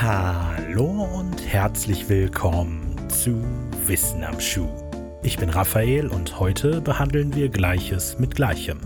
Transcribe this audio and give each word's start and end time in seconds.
Hallo 0.00 1.08
und 1.12 1.44
herzlich 1.44 2.08
willkommen 2.08 2.94
zu 3.08 3.42
Wissen 3.88 4.22
am 4.22 4.38
Schuh. 4.38 4.68
Ich 5.24 5.38
bin 5.38 5.50
Raphael 5.50 6.06
und 6.06 6.38
heute 6.38 6.80
behandeln 6.80 7.34
wir 7.34 7.48
Gleiches 7.48 8.16
mit 8.20 8.36
Gleichem. 8.36 8.78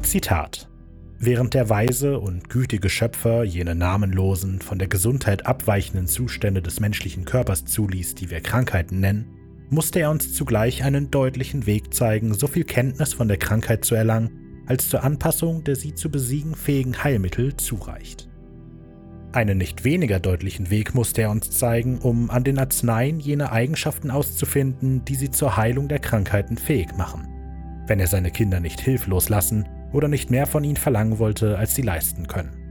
Zitat 0.00 0.70
Während 1.18 1.52
der 1.52 1.68
weise 1.68 2.18
und 2.18 2.48
gütige 2.48 2.88
Schöpfer 2.88 3.44
jene 3.44 3.74
namenlosen, 3.74 4.62
von 4.62 4.78
der 4.78 4.88
Gesundheit 4.88 5.44
abweichenden 5.44 6.06
Zustände 6.06 6.62
des 6.62 6.80
menschlichen 6.80 7.26
Körpers 7.26 7.66
zuließ, 7.66 8.14
die 8.14 8.30
wir 8.30 8.40
Krankheiten 8.40 9.00
nennen, 9.00 9.35
musste 9.70 10.00
er 10.00 10.10
uns 10.10 10.34
zugleich 10.34 10.84
einen 10.84 11.10
deutlichen 11.10 11.66
Weg 11.66 11.92
zeigen, 11.92 12.34
so 12.34 12.46
viel 12.46 12.64
Kenntnis 12.64 13.14
von 13.14 13.28
der 13.28 13.36
Krankheit 13.36 13.84
zu 13.84 13.94
erlangen, 13.94 14.62
als 14.66 14.88
zur 14.88 15.04
Anpassung 15.04 15.64
der 15.64 15.76
sie 15.76 15.94
zu 15.94 16.10
besiegen 16.10 16.54
fähigen 16.54 17.02
Heilmittel 17.02 17.56
zureicht. 17.56 18.28
Einen 19.32 19.58
nicht 19.58 19.84
weniger 19.84 20.18
deutlichen 20.18 20.70
Weg 20.70 20.94
musste 20.94 21.22
er 21.22 21.30
uns 21.30 21.50
zeigen, 21.50 21.98
um 21.98 22.30
an 22.30 22.42
den 22.42 22.58
Arzneien 22.58 23.20
jene 23.20 23.52
Eigenschaften 23.52 24.10
auszufinden, 24.10 25.04
die 25.04 25.14
sie 25.14 25.30
zur 25.30 25.56
Heilung 25.56 25.88
der 25.88 25.98
Krankheiten 25.98 26.56
fähig 26.56 26.96
machen, 26.96 27.28
wenn 27.86 28.00
er 28.00 28.06
seine 28.06 28.30
Kinder 28.30 28.60
nicht 28.60 28.80
hilflos 28.80 29.28
lassen 29.28 29.68
oder 29.92 30.08
nicht 30.08 30.30
mehr 30.30 30.46
von 30.46 30.64
ihnen 30.64 30.76
verlangen 30.76 31.18
wollte, 31.18 31.58
als 31.58 31.74
sie 31.74 31.82
leisten 31.82 32.26
können. 32.28 32.65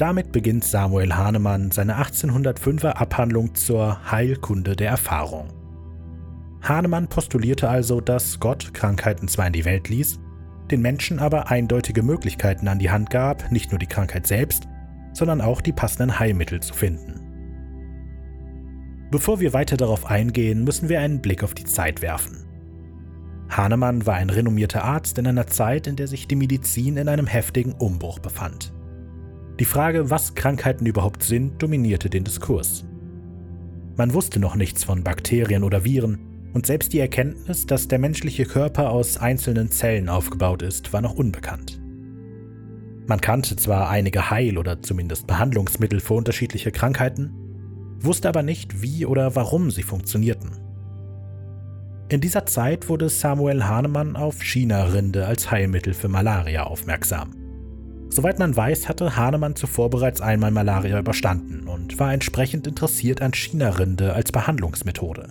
Damit 0.00 0.32
beginnt 0.32 0.64
Samuel 0.64 1.14
Hahnemann 1.14 1.72
seine 1.72 1.98
1805er 2.02 2.92
Abhandlung 2.92 3.54
zur 3.54 4.10
Heilkunde 4.10 4.74
der 4.74 4.88
Erfahrung. 4.88 5.52
Hahnemann 6.62 7.06
postulierte 7.06 7.68
also, 7.68 8.00
dass 8.00 8.40
Gott 8.40 8.72
Krankheiten 8.72 9.28
zwar 9.28 9.48
in 9.48 9.52
die 9.52 9.66
Welt 9.66 9.90
ließ, 9.90 10.18
den 10.70 10.80
Menschen 10.80 11.18
aber 11.18 11.50
eindeutige 11.50 12.02
Möglichkeiten 12.02 12.66
an 12.66 12.78
die 12.78 12.90
Hand 12.90 13.10
gab, 13.10 13.52
nicht 13.52 13.72
nur 13.72 13.78
die 13.78 13.88
Krankheit 13.88 14.26
selbst, 14.26 14.68
sondern 15.12 15.42
auch 15.42 15.60
die 15.60 15.72
passenden 15.72 16.18
Heilmittel 16.18 16.60
zu 16.60 16.72
finden. 16.72 17.20
Bevor 19.10 19.38
wir 19.38 19.52
weiter 19.52 19.76
darauf 19.76 20.06
eingehen, 20.06 20.64
müssen 20.64 20.88
wir 20.88 21.00
einen 21.00 21.20
Blick 21.20 21.44
auf 21.44 21.52
die 21.52 21.64
Zeit 21.64 22.00
werfen. 22.00 22.46
Hahnemann 23.50 24.06
war 24.06 24.14
ein 24.14 24.30
renommierter 24.30 24.82
Arzt 24.82 25.18
in 25.18 25.26
einer 25.26 25.46
Zeit, 25.46 25.86
in 25.86 25.96
der 25.96 26.06
sich 26.06 26.26
die 26.26 26.36
Medizin 26.36 26.96
in 26.96 27.06
einem 27.06 27.26
heftigen 27.26 27.74
Umbruch 27.74 28.18
befand. 28.18 28.72
Die 29.60 29.66
Frage, 29.66 30.08
was 30.08 30.34
Krankheiten 30.34 30.86
überhaupt 30.86 31.22
sind, 31.22 31.62
dominierte 31.62 32.08
den 32.08 32.24
Diskurs. 32.24 32.86
Man 33.96 34.14
wusste 34.14 34.40
noch 34.40 34.56
nichts 34.56 34.84
von 34.84 35.04
Bakterien 35.04 35.64
oder 35.64 35.84
Viren, 35.84 36.18
und 36.54 36.66
selbst 36.66 36.94
die 36.94 36.98
Erkenntnis, 36.98 37.66
dass 37.66 37.86
der 37.86 37.98
menschliche 37.98 38.46
Körper 38.46 38.90
aus 38.90 39.18
einzelnen 39.18 39.70
Zellen 39.70 40.08
aufgebaut 40.08 40.62
ist, 40.62 40.94
war 40.94 41.02
noch 41.02 41.14
unbekannt. 41.14 41.78
Man 43.06 43.20
kannte 43.20 43.54
zwar 43.56 43.90
einige 43.90 44.30
Heil- 44.30 44.56
oder 44.56 44.80
zumindest 44.80 45.26
Behandlungsmittel 45.26 46.00
für 46.00 46.14
unterschiedliche 46.14 46.72
Krankheiten, 46.72 47.30
wusste 48.00 48.30
aber 48.30 48.42
nicht, 48.42 48.80
wie 48.80 49.04
oder 49.04 49.36
warum 49.36 49.70
sie 49.70 49.82
funktionierten. 49.82 50.52
In 52.08 52.22
dieser 52.22 52.46
Zeit 52.46 52.88
wurde 52.88 53.10
Samuel 53.10 53.64
Hahnemann 53.64 54.16
auf 54.16 54.42
China-Rinde 54.42 55.26
als 55.26 55.50
Heilmittel 55.50 55.92
für 55.92 56.08
Malaria 56.08 56.64
aufmerksam. 56.64 57.39
Soweit 58.12 58.40
man 58.40 58.56
weiß, 58.56 58.88
hatte 58.88 59.16
Hahnemann 59.16 59.54
zuvor 59.54 59.88
bereits 59.88 60.20
einmal 60.20 60.50
Malaria 60.50 60.98
überstanden 60.98 61.68
und 61.68 62.00
war 62.00 62.12
entsprechend 62.12 62.66
interessiert 62.66 63.22
an 63.22 63.32
China-Rinde 63.32 64.12
als 64.14 64.32
Behandlungsmethode. 64.32 65.28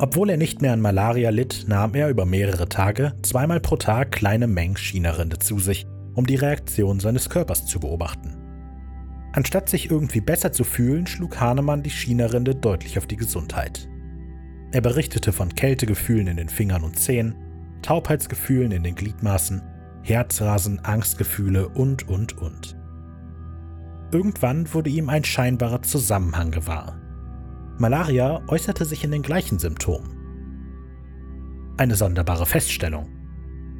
Obwohl 0.00 0.30
er 0.30 0.36
nicht 0.36 0.60
mehr 0.60 0.72
an 0.72 0.80
Malaria 0.80 1.30
litt, 1.30 1.66
nahm 1.68 1.94
er 1.94 2.08
über 2.08 2.24
mehrere 2.24 2.68
Tage 2.68 3.14
zweimal 3.22 3.60
pro 3.60 3.76
Tag 3.76 4.10
kleine 4.10 4.48
Mengen 4.48 4.76
China-Rinde 4.76 5.38
zu 5.38 5.60
sich, 5.60 5.86
um 6.14 6.26
die 6.26 6.34
Reaktion 6.36 6.98
seines 6.98 7.30
Körpers 7.30 7.64
zu 7.66 7.78
beobachten. 7.78 8.36
Anstatt 9.32 9.68
sich 9.68 9.88
irgendwie 9.88 10.20
besser 10.20 10.50
zu 10.50 10.64
fühlen, 10.64 11.06
schlug 11.06 11.38
Hahnemann 11.38 11.84
die 11.84 11.90
China-Rinde 11.90 12.56
deutlich 12.56 12.98
auf 12.98 13.06
die 13.06 13.16
Gesundheit. 13.16 13.88
Er 14.72 14.80
berichtete 14.80 15.32
von 15.32 15.54
Kältegefühlen 15.54 16.26
in 16.26 16.36
den 16.38 16.48
Fingern 16.48 16.82
und 16.82 16.98
Zehen, 16.98 17.36
Taubheitsgefühlen 17.82 18.72
in 18.72 18.82
den 18.82 18.96
Gliedmaßen 18.96 19.62
Herzrasen, 20.08 20.84
Angstgefühle 20.84 21.68
und, 21.68 22.08
und, 22.08 22.38
und. 22.38 22.76
Irgendwann 24.10 24.72
wurde 24.72 24.90
ihm 24.90 25.08
ein 25.10 25.24
scheinbarer 25.24 25.82
Zusammenhang 25.82 26.50
gewahr. 26.50 26.98
Malaria 27.76 28.40
äußerte 28.48 28.84
sich 28.84 29.04
in 29.04 29.10
den 29.10 29.22
gleichen 29.22 29.58
Symptomen. 29.58 30.16
Eine 31.76 31.94
sonderbare 31.94 32.46
Feststellung. 32.46 33.08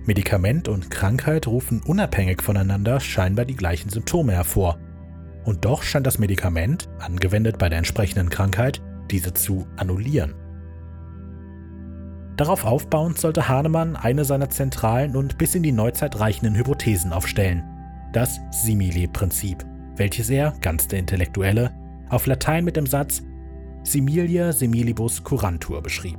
Medikament 0.04 0.68
und 0.68 0.90
Krankheit 0.90 1.46
rufen 1.46 1.82
unabhängig 1.82 2.42
voneinander 2.42 3.00
scheinbar 3.00 3.44
die 3.44 3.56
gleichen 3.56 3.88
Symptome 3.90 4.32
hervor. 4.32 4.78
Und 5.44 5.64
doch 5.64 5.82
scheint 5.82 6.06
das 6.06 6.18
Medikament, 6.18 6.88
angewendet 6.98 7.58
bei 7.58 7.68
der 7.68 7.78
entsprechenden 7.78 8.30
Krankheit, 8.30 8.82
diese 9.10 9.34
zu 9.34 9.66
annullieren. 9.76 10.34
Darauf 12.38 12.64
aufbauend 12.64 13.18
sollte 13.18 13.48
Hahnemann 13.48 13.96
eine 13.96 14.24
seiner 14.24 14.48
zentralen 14.48 15.16
und 15.16 15.38
bis 15.38 15.56
in 15.56 15.64
die 15.64 15.72
Neuzeit 15.72 16.20
reichenden 16.20 16.54
Hypothesen 16.54 17.12
aufstellen, 17.12 17.64
das 18.12 18.38
Simile-Prinzip, 18.52 19.66
welches 19.96 20.30
er, 20.30 20.54
ganz 20.60 20.86
der 20.86 21.00
Intellektuelle, 21.00 21.72
auf 22.10 22.26
Latein 22.26 22.64
mit 22.64 22.76
dem 22.76 22.86
Satz 22.86 23.24
Similia 23.82 24.52
similibus 24.52 25.24
curantur 25.24 25.82
beschrieb. 25.82 26.18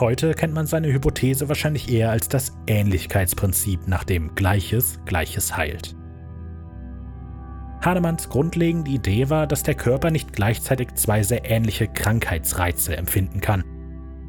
Heute 0.00 0.32
kennt 0.32 0.54
man 0.54 0.66
seine 0.66 0.90
Hypothese 0.90 1.50
wahrscheinlich 1.50 1.92
eher 1.92 2.10
als 2.10 2.28
das 2.28 2.56
Ähnlichkeitsprinzip, 2.66 3.86
nach 3.88 4.04
dem 4.04 4.34
Gleiches 4.34 5.00
Gleiches 5.04 5.54
heilt. 5.54 5.94
Hahnemanns 7.84 8.30
grundlegende 8.30 8.90
Idee 8.90 9.28
war, 9.28 9.46
dass 9.46 9.64
der 9.64 9.74
Körper 9.74 10.10
nicht 10.10 10.32
gleichzeitig 10.32 10.94
zwei 10.94 11.22
sehr 11.22 11.50
ähnliche 11.50 11.88
Krankheitsreize 11.88 12.96
empfinden 12.96 13.42
kann 13.42 13.64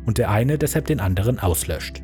und 0.05 0.17
der 0.17 0.29
eine 0.29 0.57
deshalb 0.57 0.85
den 0.85 0.99
anderen 0.99 1.39
auslöscht. 1.39 2.03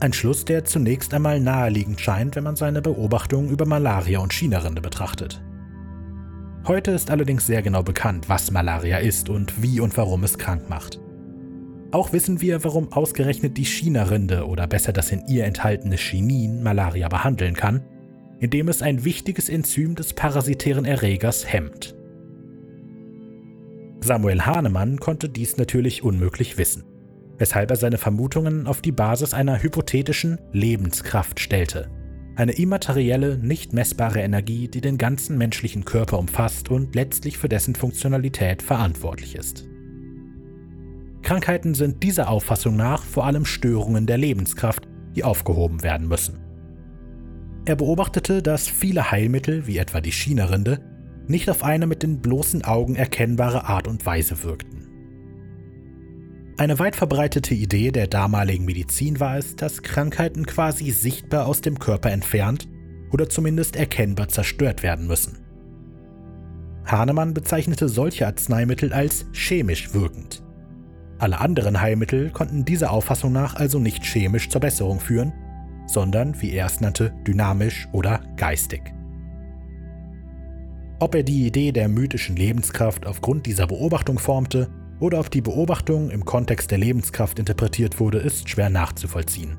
Ein 0.00 0.12
Schluss, 0.12 0.44
der 0.44 0.64
zunächst 0.64 1.12
einmal 1.12 1.40
naheliegend 1.40 2.00
scheint, 2.00 2.36
wenn 2.36 2.44
man 2.44 2.56
seine 2.56 2.80
Beobachtungen 2.80 3.50
über 3.50 3.66
Malaria 3.66 4.20
und 4.20 4.32
Chinarinde 4.32 4.80
betrachtet. 4.80 5.42
Heute 6.66 6.92
ist 6.92 7.10
allerdings 7.10 7.46
sehr 7.46 7.62
genau 7.62 7.82
bekannt, 7.82 8.28
was 8.28 8.50
Malaria 8.50 8.98
ist 8.98 9.28
und 9.28 9.60
wie 9.62 9.80
und 9.80 9.96
warum 9.96 10.22
es 10.22 10.38
krank 10.38 10.68
macht. 10.68 11.00
Auch 11.90 12.12
wissen 12.12 12.40
wir, 12.40 12.62
warum 12.62 12.92
ausgerechnet 12.92 13.56
die 13.56 13.64
Chinarinde 13.64 14.46
oder 14.46 14.66
besser 14.66 14.92
das 14.92 15.10
in 15.10 15.26
ihr 15.26 15.44
enthaltene 15.44 15.96
Chinin 15.96 16.62
Malaria 16.62 17.08
behandeln 17.08 17.54
kann, 17.54 17.82
indem 18.38 18.68
es 18.68 18.82
ein 18.82 19.04
wichtiges 19.04 19.48
Enzym 19.48 19.94
des 19.94 20.12
parasitären 20.12 20.84
Erregers 20.84 21.50
hemmt. 21.50 21.97
Samuel 24.08 24.46
Hahnemann 24.46 24.98
konnte 24.98 25.28
dies 25.28 25.58
natürlich 25.58 26.02
unmöglich 26.02 26.56
wissen, 26.56 26.82
weshalb 27.36 27.70
er 27.70 27.76
seine 27.76 27.98
Vermutungen 27.98 28.66
auf 28.66 28.80
die 28.80 28.90
Basis 28.90 29.34
einer 29.34 29.62
hypothetischen 29.62 30.38
Lebenskraft 30.50 31.38
stellte. 31.38 31.90
Eine 32.34 32.52
immaterielle, 32.52 33.36
nicht 33.36 33.74
messbare 33.74 34.20
Energie, 34.20 34.66
die 34.66 34.80
den 34.80 34.96
ganzen 34.96 35.36
menschlichen 35.36 35.84
Körper 35.84 36.18
umfasst 36.18 36.70
und 36.70 36.94
letztlich 36.94 37.36
für 37.36 37.50
dessen 37.50 37.74
Funktionalität 37.74 38.62
verantwortlich 38.62 39.34
ist. 39.34 39.66
Krankheiten 41.20 41.74
sind 41.74 42.02
dieser 42.02 42.30
Auffassung 42.30 42.76
nach 42.76 43.02
vor 43.02 43.26
allem 43.26 43.44
Störungen 43.44 44.06
der 44.06 44.16
Lebenskraft, 44.16 44.88
die 45.16 45.22
aufgehoben 45.22 45.82
werden 45.82 46.08
müssen. 46.08 46.38
Er 47.66 47.76
beobachtete, 47.76 48.40
dass 48.40 48.68
viele 48.68 49.10
Heilmittel, 49.10 49.66
wie 49.66 49.76
etwa 49.76 50.00
die 50.00 50.12
China-Rinde, 50.12 50.80
nicht 51.28 51.48
auf 51.50 51.62
eine 51.62 51.86
mit 51.86 52.02
den 52.02 52.20
bloßen 52.20 52.64
Augen 52.64 52.96
erkennbare 52.96 53.66
Art 53.66 53.86
und 53.86 54.04
Weise 54.04 54.42
wirkten. 54.42 54.78
Eine 56.56 56.80
weit 56.80 56.96
verbreitete 56.96 57.54
Idee 57.54 57.92
der 57.92 58.08
damaligen 58.08 58.64
Medizin 58.64 59.20
war 59.20 59.38
es, 59.38 59.54
dass 59.54 59.82
Krankheiten 59.82 60.44
quasi 60.44 60.90
sichtbar 60.90 61.46
aus 61.46 61.60
dem 61.60 61.78
Körper 61.78 62.10
entfernt 62.10 62.66
oder 63.12 63.28
zumindest 63.28 63.76
erkennbar 63.76 64.28
zerstört 64.28 64.82
werden 64.82 65.06
müssen. 65.06 65.38
Hahnemann 66.84 67.34
bezeichnete 67.34 67.88
solche 67.88 68.26
Arzneimittel 68.26 68.92
als 68.92 69.26
chemisch 69.32 69.94
wirkend. 69.94 70.42
Alle 71.18 71.40
anderen 71.40 71.80
Heilmittel 71.80 72.30
konnten 72.30 72.64
dieser 72.64 72.90
Auffassung 72.90 73.32
nach 73.32 73.54
also 73.54 73.78
nicht 73.78 74.04
chemisch 74.04 74.48
zur 74.48 74.60
Besserung 74.60 74.98
führen, 74.98 75.32
sondern, 75.86 76.40
wie 76.42 76.52
er 76.52 76.66
es 76.66 76.80
nannte, 76.80 77.12
dynamisch 77.26 77.88
oder 77.92 78.20
geistig. 78.36 78.97
Ob 81.00 81.14
er 81.14 81.22
die 81.22 81.46
Idee 81.46 81.70
der 81.70 81.88
mythischen 81.88 82.34
Lebenskraft 82.34 83.06
aufgrund 83.06 83.46
dieser 83.46 83.68
Beobachtung 83.68 84.18
formte 84.18 84.68
oder 84.98 85.20
ob 85.20 85.30
die 85.30 85.40
Beobachtung 85.40 86.10
im 86.10 86.24
Kontext 86.24 86.72
der 86.72 86.78
Lebenskraft 86.78 87.38
interpretiert 87.38 88.00
wurde, 88.00 88.18
ist 88.18 88.48
schwer 88.48 88.68
nachzuvollziehen. 88.68 89.56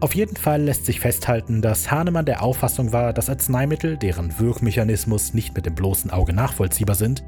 Auf 0.00 0.14
jeden 0.14 0.36
Fall 0.36 0.62
lässt 0.62 0.86
sich 0.86 0.98
festhalten, 0.98 1.60
dass 1.60 1.90
Hahnemann 1.90 2.24
der 2.24 2.42
Auffassung 2.42 2.90
war, 2.90 3.12
dass 3.12 3.28
Arzneimittel, 3.28 3.98
deren 3.98 4.38
Wirkmechanismus 4.38 5.34
nicht 5.34 5.54
mit 5.54 5.66
dem 5.66 5.74
bloßen 5.74 6.10
Auge 6.10 6.32
nachvollziehbar 6.32 6.96
sind, 6.96 7.22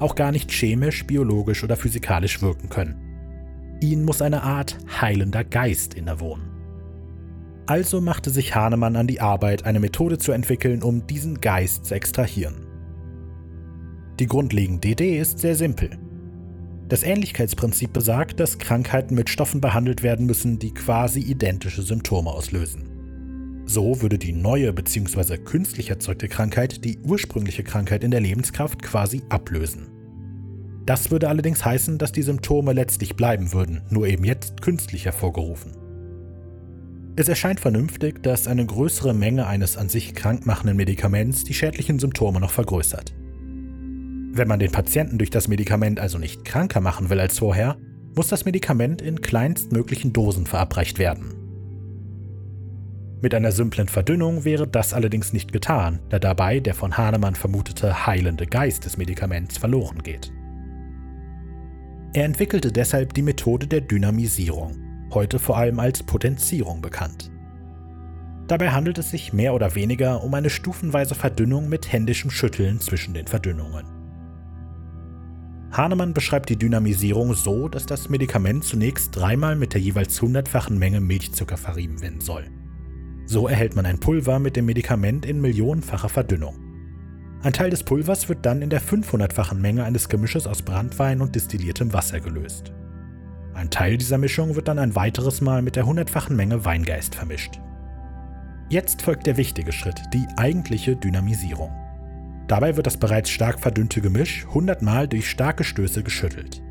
auch 0.00 0.16
gar 0.16 0.32
nicht 0.32 0.50
chemisch, 0.50 1.06
biologisch 1.06 1.62
oder 1.62 1.76
physikalisch 1.76 2.42
wirken 2.42 2.68
können. 2.68 2.96
Ihnen 3.80 4.04
muss 4.04 4.20
eine 4.20 4.42
Art 4.42 4.76
heilender 5.00 5.44
Geist 5.44 5.94
innewohnen. 5.94 6.57
Also 7.68 8.00
machte 8.00 8.30
sich 8.30 8.54
Hahnemann 8.54 8.96
an 8.96 9.06
die 9.06 9.20
Arbeit, 9.20 9.66
eine 9.66 9.78
Methode 9.78 10.16
zu 10.16 10.32
entwickeln, 10.32 10.82
um 10.82 11.06
diesen 11.06 11.38
Geist 11.38 11.84
zu 11.84 11.94
extrahieren. 11.94 12.66
Die 14.18 14.26
grundlegende 14.26 14.88
Idee 14.88 15.18
ist 15.18 15.40
sehr 15.40 15.54
simpel. 15.54 15.90
Das 16.88 17.02
Ähnlichkeitsprinzip 17.02 17.92
besagt, 17.92 18.40
dass 18.40 18.56
Krankheiten 18.56 19.14
mit 19.14 19.28
Stoffen 19.28 19.60
behandelt 19.60 20.02
werden 20.02 20.24
müssen, 20.24 20.58
die 20.58 20.72
quasi 20.72 21.20
identische 21.20 21.82
Symptome 21.82 22.30
auslösen. 22.30 23.64
So 23.66 24.00
würde 24.00 24.16
die 24.16 24.32
neue 24.32 24.72
bzw. 24.72 25.36
künstlich 25.36 25.90
erzeugte 25.90 26.28
Krankheit 26.28 26.86
die 26.86 26.98
ursprüngliche 27.00 27.64
Krankheit 27.64 28.02
in 28.02 28.10
der 28.10 28.22
Lebenskraft 28.22 28.82
quasi 28.82 29.20
ablösen. 29.28 29.88
Das 30.86 31.10
würde 31.10 31.28
allerdings 31.28 31.66
heißen, 31.66 31.98
dass 31.98 32.12
die 32.12 32.22
Symptome 32.22 32.72
letztlich 32.72 33.14
bleiben 33.14 33.52
würden, 33.52 33.82
nur 33.90 34.06
eben 34.06 34.24
jetzt 34.24 34.62
künstlich 34.62 35.04
hervorgerufen. 35.04 35.77
Es 37.18 37.26
erscheint 37.28 37.58
vernünftig, 37.58 38.22
dass 38.22 38.46
eine 38.46 38.64
größere 38.64 39.12
Menge 39.12 39.48
eines 39.48 39.76
an 39.76 39.88
sich 39.88 40.14
krankmachenden 40.14 40.76
Medikaments 40.76 41.42
die 41.42 41.52
schädlichen 41.52 41.98
Symptome 41.98 42.38
noch 42.38 42.52
vergrößert. 42.52 43.12
Wenn 44.30 44.46
man 44.46 44.60
den 44.60 44.70
Patienten 44.70 45.18
durch 45.18 45.30
das 45.30 45.48
Medikament 45.48 45.98
also 45.98 46.18
nicht 46.18 46.44
kranker 46.44 46.80
machen 46.80 47.10
will 47.10 47.18
als 47.18 47.40
vorher, 47.40 47.76
muss 48.14 48.28
das 48.28 48.44
Medikament 48.44 49.02
in 49.02 49.20
kleinstmöglichen 49.20 50.12
Dosen 50.12 50.46
verabreicht 50.46 51.00
werden. 51.00 51.34
Mit 53.20 53.34
einer 53.34 53.50
simplen 53.50 53.88
Verdünnung 53.88 54.44
wäre 54.44 54.68
das 54.68 54.94
allerdings 54.94 55.32
nicht 55.32 55.50
getan, 55.50 55.98
da 56.10 56.20
dabei 56.20 56.60
der 56.60 56.74
von 56.74 56.96
Hahnemann 56.96 57.34
vermutete 57.34 58.06
heilende 58.06 58.46
Geist 58.46 58.84
des 58.84 58.96
Medikaments 58.96 59.58
verloren 59.58 60.04
geht. 60.04 60.30
Er 62.12 62.26
entwickelte 62.26 62.70
deshalb 62.70 63.12
die 63.14 63.22
Methode 63.22 63.66
der 63.66 63.80
Dynamisierung, 63.80 64.87
heute 65.12 65.38
vor 65.38 65.56
allem 65.56 65.80
als 65.80 66.02
Potenzierung 66.02 66.80
bekannt. 66.80 67.30
Dabei 68.46 68.70
handelt 68.70 68.98
es 68.98 69.10
sich 69.10 69.32
mehr 69.32 69.52
oder 69.54 69.74
weniger 69.74 70.24
um 70.24 70.32
eine 70.32 70.50
stufenweise 70.50 71.14
Verdünnung 71.14 71.68
mit 71.68 71.92
händischem 71.92 72.30
Schütteln 72.30 72.80
zwischen 72.80 73.12
den 73.12 73.26
Verdünnungen. 73.26 73.84
Hahnemann 75.70 76.14
beschreibt 76.14 76.48
die 76.48 76.56
Dynamisierung 76.56 77.34
so, 77.34 77.68
dass 77.68 77.84
das 77.84 78.08
Medikament 78.08 78.64
zunächst 78.64 79.14
dreimal 79.14 79.54
mit 79.54 79.74
der 79.74 79.82
jeweils 79.82 80.20
hundertfachen 80.20 80.78
Menge 80.78 81.00
Milchzucker 81.00 81.58
verrieben 81.58 82.00
werden 82.00 82.22
soll. 82.22 82.46
So 83.26 83.46
erhält 83.46 83.76
man 83.76 83.84
ein 83.84 84.00
Pulver 84.00 84.38
mit 84.38 84.56
dem 84.56 84.64
Medikament 84.64 85.26
in 85.26 85.42
millionenfacher 85.42 86.08
Verdünnung. 86.08 86.56
Ein 87.42 87.52
Teil 87.52 87.68
des 87.68 87.84
Pulvers 87.84 88.30
wird 88.30 88.46
dann 88.46 88.62
in 88.62 88.70
der 88.70 88.80
500-fachen 88.80 89.60
Menge 89.60 89.84
eines 89.84 90.08
Gemisches 90.08 90.46
aus 90.46 90.62
Brandwein 90.62 91.20
und 91.20 91.34
destilliertem 91.34 91.92
Wasser 91.92 92.20
gelöst. 92.20 92.72
Ein 93.58 93.70
Teil 93.70 93.98
dieser 93.98 94.18
Mischung 94.18 94.54
wird 94.54 94.68
dann 94.68 94.78
ein 94.78 94.94
weiteres 94.94 95.40
Mal 95.40 95.62
mit 95.62 95.74
der 95.74 95.84
100-fachen 95.84 96.32
Menge 96.32 96.64
Weingeist 96.64 97.16
vermischt. 97.16 97.58
Jetzt 98.68 99.02
folgt 99.02 99.26
der 99.26 99.36
wichtige 99.36 99.72
Schritt, 99.72 100.00
die 100.14 100.28
eigentliche 100.36 100.94
Dynamisierung. 100.94 101.72
Dabei 102.46 102.76
wird 102.76 102.86
das 102.86 102.98
bereits 102.98 103.30
stark 103.30 103.58
verdünnte 103.58 104.00
Gemisch 104.00 104.46
100 104.46 104.80
Mal 104.82 105.08
durch 105.08 105.28
starke 105.28 105.64
Stöße 105.64 106.04
geschüttelt. 106.04 106.62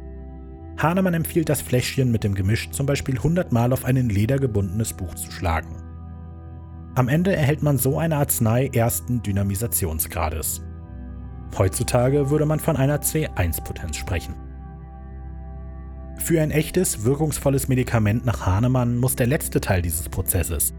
Hahnemann 0.78 1.14
empfiehlt 1.14 1.50
das 1.50 1.62
Fläschchen 1.62 2.10
mit 2.10 2.24
dem 2.24 2.36
Gemisch 2.36 2.72
zum 2.72 2.86
Beispiel 2.86 3.18
100 3.18 3.52
Mal 3.52 3.74
auf 3.74 3.84
ein 3.84 3.98
in 3.98 4.08
Leder 4.08 4.40
gebundenes 4.40 4.94
Buch 4.94 5.14
zu 5.16 5.30
schlagen. 5.30 5.76
Am 6.96 7.10
Ende 7.10 7.36
erhält 7.36 7.64
man 7.64 7.78
so 7.78 8.00
eine 8.00 8.16
Arznei 8.16 8.70
ersten 8.74 9.22
Dynamisationsgrades. 9.22 10.62
Heutzutage 11.58 12.30
würde 12.30 12.46
man 12.46 12.62
von 12.62 12.78
einer 12.78 13.02
C1-Potenz 13.02 13.98
sprechen. 13.98 14.47
Für 16.18 16.42
ein 16.42 16.52
echtes, 16.52 17.06
wirkungsvolles 17.06 17.68
Medikament 17.68 18.26
nach 18.26 18.46
Hahnemann 18.46 18.98
muss 18.98 19.16
der 19.16 19.28
letzte 19.28 19.62
Teil 19.62 19.82
dieses 19.82 20.10
Prozesses, 20.10 20.74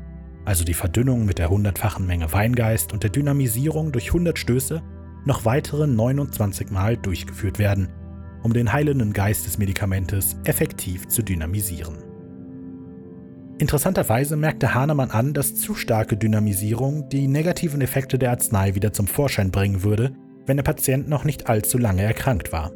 also 0.45 0.65
die 0.65 0.75
Verdünnung 0.75 1.25
mit 1.25 1.39
der 1.39 1.49
hundertfachen 1.49 2.07
Menge 2.07 2.33
Weingeist 2.33 2.93
und 2.93 3.03
der 3.03 3.11
Dynamisierung 3.11 3.93
durch 3.93 4.09
100 4.09 4.39
Stöße, 4.39 4.83
noch 5.25 5.45
weitere 5.45 5.87
29 5.87 6.71
Mal 6.71 6.97
durchgeführt 6.97 7.59
werden, 7.59 7.89
um 8.43 8.53
den 8.53 8.73
heilenden 8.73 9.13
Geist 9.13 9.47
des 9.47 9.59
Medikamentes 9.59 10.37
effektiv 10.45 11.09
zu 11.09 11.23
dynamisieren. 11.23 11.97
Interessanterweise 13.59 14.37
merkte 14.37 14.75
Hahnemann 14.75 15.11
an, 15.11 15.35
dass 15.35 15.57
zu 15.57 15.75
starke 15.75 16.17
Dynamisierung 16.17 17.09
die 17.09 17.27
negativen 17.27 17.81
Effekte 17.81 18.19
der 18.19 18.31
Arznei 18.31 18.75
wieder 18.75 18.93
zum 18.93 19.07
Vorschein 19.07 19.51
bringen 19.51 19.83
würde, 19.83 20.13
wenn 20.47 20.57
der 20.57 20.65
Patient 20.65 21.09
noch 21.09 21.25
nicht 21.25 21.49
allzu 21.49 21.77
lange 21.77 22.03
erkrankt 22.03 22.53
war. 22.53 22.71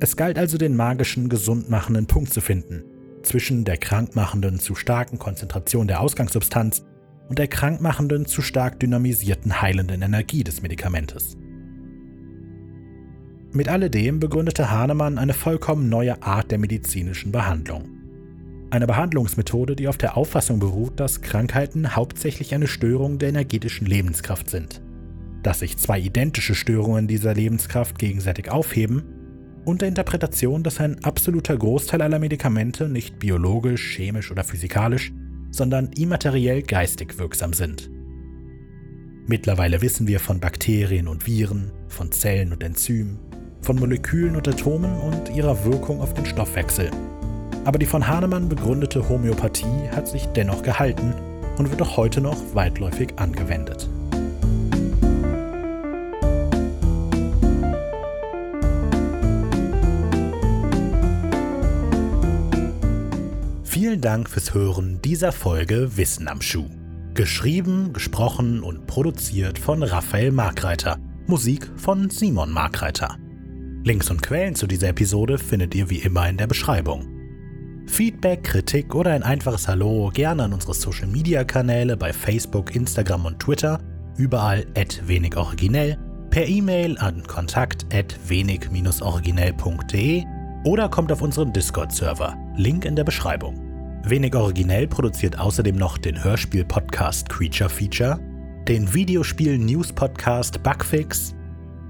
Es 0.00 0.16
galt 0.16 0.38
also 0.38 0.58
den 0.58 0.76
magischen, 0.76 1.28
gesundmachenden 1.28 2.06
Punkt 2.06 2.32
zu 2.32 2.40
finden, 2.40 2.82
zwischen 3.22 3.64
der 3.64 3.76
krankmachenden, 3.76 4.58
zu 4.58 4.74
starken 4.74 5.18
Konzentration 5.18 5.86
der 5.86 6.00
Ausgangssubstanz 6.00 6.84
und 7.28 7.38
der 7.38 7.48
krankmachenden, 7.48 8.26
zu 8.26 8.42
stark 8.42 8.80
dynamisierten, 8.80 9.62
heilenden 9.62 10.02
Energie 10.02 10.44
des 10.44 10.62
Medikamentes. 10.62 11.36
Mit 13.52 13.68
alledem 13.68 14.18
begründete 14.18 14.70
Hahnemann 14.70 15.16
eine 15.16 15.32
vollkommen 15.32 15.88
neue 15.88 16.20
Art 16.22 16.50
der 16.50 16.58
medizinischen 16.58 17.30
Behandlung. 17.30 17.88
Eine 18.70 18.88
Behandlungsmethode, 18.88 19.76
die 19.76 19.86
auf 19.86 19.96
der 19.96 20.16
Auffassung 20.16 20.58
beruht, 20.58 20.98
dass 20.98 21.22
Krankheiten 21.22 21.94
hauptsächlich 21.94 22.52
eine 22.52 22.66
Störung 22.66 23.20
der 23.20 23.28
energetischen 23.28 23.86
Lebenskraft 23.86 24.50
sind. 24.50 24.82
Dass 25.44 25.60
sich 25.60 25.78
zwei 25.78 26.00
identische 26.00 26.56
Störungen 26.56 27.06
dieser 27.06 27.32
Lebenskraft 27.32 27.96
gegenseitig 27.98 28.50
aufheben 28.50 29.04
und 29.64 29.80
der 29.80 29.88
Interpretation, 29.88 30.62
dass 30.62 30.80
ein 30.80 31.02
absoluter 31.04 31.56
Großteil 31.56 32.02
aller 32.02 32.18
Medikamente 32.18 32.88
nicht 32.88 33.18
biologisch, 33.18 33.96
chemisch 33.96 34.30
oder 34.30 34.44
physikalisch, 34.44 35.12
sondern 35.50 35.90
immateriell 35.92 36.62
geistig 36.62 37.18
wirksam 37.18 37.52
sind. 37.52 37.90
Mittlerweile 39.26 39.80
wissen 39.80 40.06
wir 40.06 40.20
von 40.20 40.40
Bakterien 40.40 41.08
und 41.08 41.26
Viren, 41.26 41.72
von 41.88 42.12
Zellen 42.12 42.52
und 42.52 42.62
Enzymen, 42.62 43.18
von 43.62 43.76
Molekülen 43.76 44.36
und 44.36 44.46
Atomen 44.46 44.98
und 44.98 45.34
ihrer 45.34 45.64
Wirkung 45.64 46.00
auf 46.00 46.12
den 46.12 46.26
Stoffwechsel 46.26 46.90
aber 47.64 47.78
die 47.78 47.86
von 47.86 48.06
Hahnemann 48.06 48.48
begründete 48.48 49.08
Homöopathie 49.08 49.88
hat 49.94 50.06
sich 50.06 50.26
dennoch 50.26 50.62
gehalten 50.62 51.14
und 51.56 51.70
wird 51.70 51.80
auch 51.82 51.96
heute 51.96 52.20
noch 52.20 52.36
weitläufig 52.54 53.14
angewendet. 53.16 53.88
Vielen 63.94 64.02
Dank 64.02 64.28
fürs 64.28 64.52
Hören 64.52 65.00
dieser 65.02 65.30
Folge 65.30 65.96
Wissen 65.96 66.26
am 66.26 66.40
Schuh. 66.42 66.68
Geschrieben, 67.14 67.92
gesprochen 67.92 68.64
und 68.64 68.88
produziert 68.88 69.56
von 69.56 69.84
Raphael 69.84 70.32
Markreiter. 70.32 70.98
Musik 71.28 71.70
von 71.76 72.10
Simon 72.10 72.50
Markreiter. 72.50 73.16
Links 73.84 74.10
und 74.10 74.20
Quellen 74.20 74.56
zu 74.56 74.66
dieser 74.66 74.88
Episode 74.88 75.38
findet 75.38 75.76
ihr 75.76 75.90
wie 75.90 76.00
immer 76.00 76.28
in 76.28 76.36
der 76.36 76.48
Beschreibung. 76.48 77.06
Feedback, 77.86 78.42
Kritik 78.42 78.96
oder 78.96 79.12
ein 79.12 79.22
einfaches 79.22 79.68
Hallo 79.68 80.10
gerne 80.12 80.42
an 80.42 80.52
unsere 80.52 80.74
Social 80.74 81.06
Media 81.06 81.44
Kanäle 81.44 81.96
bei 81.96 82.12
Facebook, 82.12 82.74
Instagram 82.74 83.26
und 83.26 83.38
Twitter, 83.38 83.78
überall 84.16 84.66
at 84.76 85.06
wenig 85.06 85.36
originell, 85.36 85.96
per 86.30 86.48
E-Mail 86.48 86.98
an 86.98 87.22
kontakt 87.28 87.86
at 87.94 88.12
wenig-originell.de 88.26 90.24
oder 90.64 90.88
kommt 90.88 91.12
auf 91.12 91.22
unseren 91.22 91.52
Discord-Server. 91.52 92.36
Link 92.56 92.86
in 92.86 92.96
der 92.96 93.04
Beschreibung. 93.04 93.63
Wenig 94.06 94.34
originell 94.34 94.86
produziert 94.86 95.38
außerdem 95.38 95.76
noch 95.76 95.96
den 95.96 96.22
Hörspiel-Podcast 96.22 97.26
Creature 97.30 97.70
Feature, 97.70 98.20
den 98.68 98.92
Videospiel-News-Podcast 98.92 100.62
Bugfix, 100.62 101.34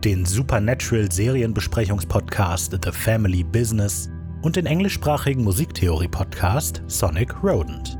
den 0.04 0.25
Supernatural-Serienbesprechungspodcast 0.25 2.78
The 2.85 2.92
Family 2.92 3.42
Business 3.42 4.09
und 4.42 4.54
den 4.54 4.66
englischsprachigen 4.66 5.42
Musiktheorie-Podcast 5.42 6.85
Sonic 6.87 7.35
Rodent. 7.42 7.99